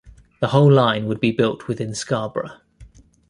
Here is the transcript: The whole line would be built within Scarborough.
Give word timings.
The 0.39 0.47
whole 0.47 0.71
line 0.73 1.05
would 1.05 1.19
be 1.19 1.31
built 1.31 1.67
within 1.67 1.93
Scarborough. 1.93 2.57